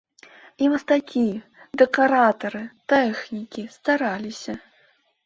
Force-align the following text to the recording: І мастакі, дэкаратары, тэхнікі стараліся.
І 0.63 0.67
мастакі, 0.75 1.25
дэкаратары, 1.81 2.63
тэхнікі 2.95 3.67
стараліся. 3.75 4.57